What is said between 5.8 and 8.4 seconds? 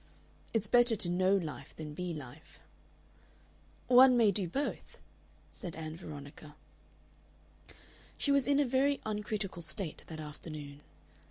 Veronica. She